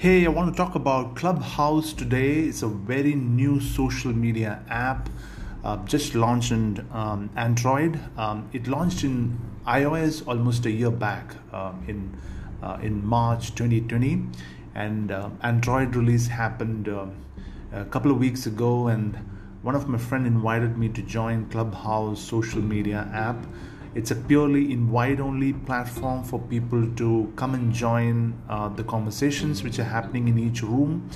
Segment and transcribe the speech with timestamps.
[0.00, 2.44] Hey, I want to talk about Clubhouse today.
[2.44, 5.10] It's a very new social media app,
[5.62, 8.00] uh, just launched in um, Android.
[8.16, 12.16] Um, it launched in iOS almost a year back uh, in
[12.62, 14.24] uh, in March 2020,
[14.74, 17.04] and uh, Android release happened uh,
[17.74, 18.88] a couple of weeks ago.
[18.88, 19.18] And
[19.60, 23.44] one of my friend invited me to join Clubhouse social media app
[23.94, 29.62] it's a purely invite only platform for people to come and join uh, the conversations
[29.62, 31.10] which are happening in each room.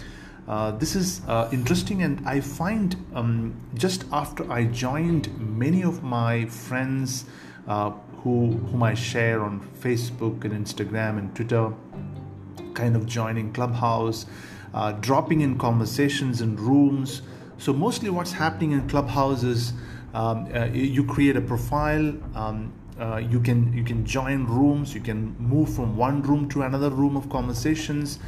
[0.46, 6.02] Uh, this is uh, interesting, and I find um, just after I joined, many of
[6.02, 7.24] my friends
[7.66, 7.90] uh,
[8.22, 11.72] who whom I share on Facebook and Instagram and Twitter,
[12.74, 14.26] kind of joining Clubhouse,
[14.74, 17.22] uh, dropping in conversations in rooms.
[17.56, 19.72] So mostly, what's happening in Clubhouse is
[20.14, 25.00] um, uh, you create a profile um, uh, you can you can join rooms you
[25.00, 28.18] can move from one room to another room of conversations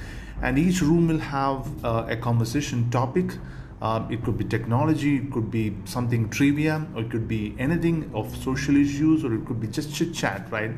[0.43, 3.33] and each room will have uh, a conversation topic.
[3.81, 8.11] Uh, it could be technology it could be something trivia or it could be anything
[8.15, 10.71] of social issues or it could be just chit chat right?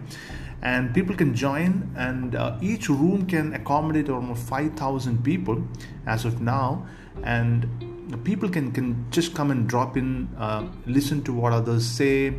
[0.63, 5.63] And people can join and uh, each room can accommodate almost 5000 people
[6.07, 6.87] as of now
[7.23, 12.35] and people can can just come and drop in, uh, listen to what others say.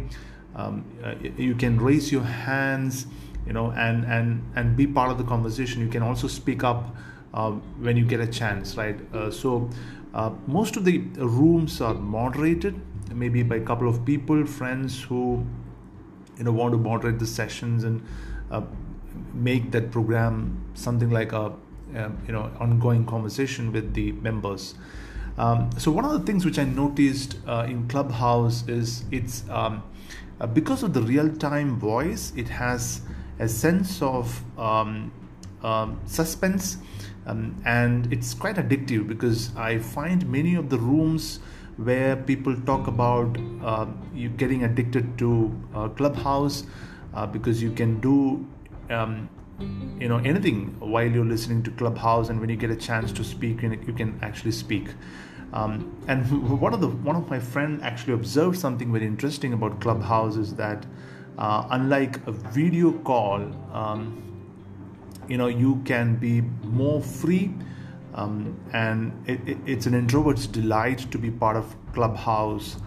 [0.56, 3.06] Um, uh, you can raise your hands,
[3.46, 5.82] you know, and and and be part of the conversation.
[5.82, 6.96] You can also speak up
[7.34, 8.98] uh, when you get a chance, right?
[9.14, 9.70] Uh, so
[10.14, 12.80] uh, most of the rooms are moderated,
[13.14, 15.46] maybe by a couple of people, friends who
[16.38, 18.02] you know want to moderate the sessions and
[18.50, 18.62] uh,
[19.34, 21.54] make that program something like a
[21.96, 24.76] um, you know ongoing conversation with the members.
[25.40, 29.82] Um, so one of the things which I noticed uh, in Clubhouse is it's um,
[30.42, 33.02] uh, because of the real-time voice, it has
[33.40, 35.14] a sense of um,
[35.64, 36.78] um suspense,
[37.26, 41.40] um, and it's quite addictive because I find many of the rooms
[41.78, 46.66] where people talk about uh, you getting addicted to uh, Clubhouse
[47.14, 48.46] uh, because you can do
[50.00, 53.24] you know anything while you're listening to clubhouse and when you get a chance to
[53.24, 54.90] speak you can actually speak.
[55.52, 59.82] Um, and one of the one of my friend actually observed something very interesting about
[59.82, 60.86] clubhouse is that
[61.38, 63.42] uh, unlike a video call
[63.74, 64.24] um,
[65.28, 67.54] you know you can be more free
[68.16, 72.78] um, and it, it, it's an introvert's delight to be part of clubhouse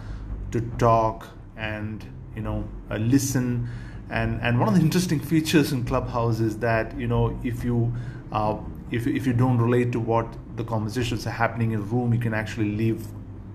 [0.51, 3.67] to talk and you know uh, listen
[4.09, 7.93] and and one of the interesting features in clubhouse is that you know if you
[8.31, 8.57] uh,
[8.91, 12.33] if, if you don't relate to what the conversations are happening in room you can
[12.33, 13.07] actually leave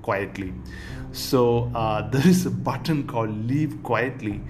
[0.02, 0.52] quietly.
[1.12, 4.40] So uh, there is a button called leave quietly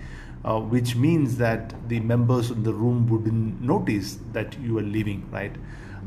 [0.44, 5.28] uh, which means that the members in the room wouldn't notice that you are leaving
[5.30, 5.54] right?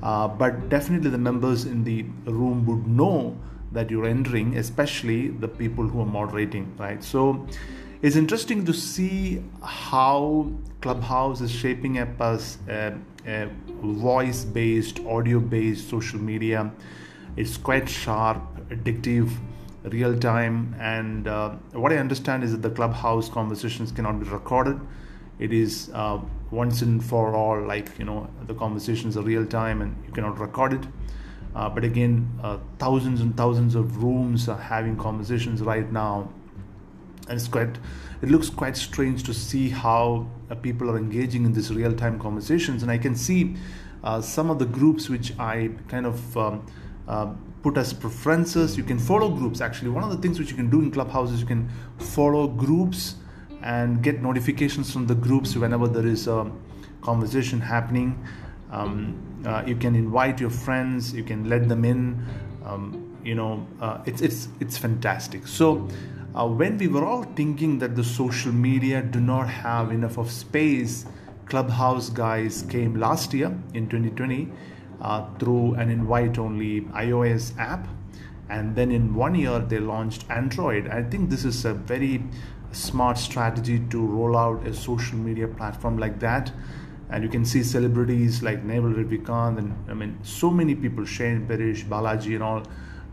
[0.01, 3.37] Uh, but definitely the members in the room would know
[3.71, 7.03] that you're entering especially the people who are moderating right?
[7.03, 7.45] So
[8.01, 10.51] it's interesting to see how
[10.81, 12.97] Clubhouse is shaping up as a,
[13.27, 13.47] a
[13.83, 16.71] voice based, audio based social media.
[17.37, 19.31] It's quite sharp, addictive,
[19.83, 20.75] real time.
[20.79, 24.79] And uh, what I understand is that the Clubhouse conversations cannot be recorded.
[25.37, 29.83] It is uh, once and for all, like, you know, the conversations are real time
[29.83, 30.87] and you cannot record it.
[31.55, 36.31] Uh, but again, uh, thousands and thousands of rooms are having conversations right now
[37.31, 37.77] and it's quite
[38.21, 42.83] it looks quite strange to see how uh, people are engaging in these real-time conversations.
[42.83, 43.55] And i can see
[44.03, 46.65] uh, some of the groups which i kind of um,
[47.07, 47.33] uh,
[47.63, 48.77] put as preferences.
[48.77, 49.89] You can follow groups actually.
[49.89, 53.15] One of the things which you can do in clubhouse is you can follow groups
[53.63, 56.51] and get notifications from the groups whenever there is a
[57.01, 58.21] conversation happening.
[58.71, 58.95] Um,
[59.45, 61.13] uh, you can invite your friends.
[61.13, 62.25] You can let them in.
[62.65, 65.47] Um, you know uh, it's it's it's fantastic.
[65.47, 65.87] So
[66.33, 70.31] uh, when we were all thinking that the social media do not have enough of
[70.31, 71.05] space
[71.45, 74.49] clubhouse guys came last year in 2020
[75.01, 77.87] uh, through an invite only ios app.
[78.49, 80.87] And then in one year they launched android.
[80.87, 82.23] I think this is a very
[82.71, 86.51] smart strategy to roll out a social media platform like that.
[87.09, 91.45] And you can see celebrities like Naval Ravikant and I mean so many people, Shane
[91.45, 92.63] Parrish, Balaji, and all,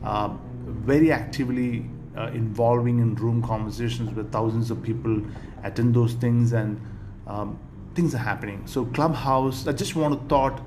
[0.04, 0.28] uh,
[0.66, 5.22] very actively uh, involving in room conversations where thousands of people
[5.62, 6.80] attend those things and
[7.26, 7.58] um,
[7.94, 8.62] things are happening.
[8.66, 10.60] So Clubhouse, I just want to thought,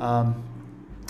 [0.00, 0.42] um,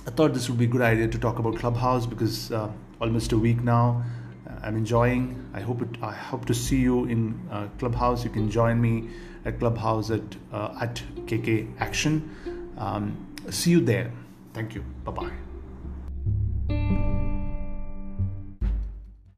[0.06, 2.70] I thought this would be a good idea to talk about Clubhouse because uh,
[3.00, 4.02] almost a week now.
[4.49, 5.44] Uh, I'm enjoying.
[5.52, 5.88] I hope it.
[6.02, 8.25] I hope to see you in uh, Clubhouse.
[8.25, 9.08] You can join me
[9.44, 12.75] at Clubhouse at uh, at KK Action.
[12.76, 13.17] Um,
[13.50, 14.12] see you there.
[14.55, 14.84] Thank you.
[15.05, 15.48] Bye bye.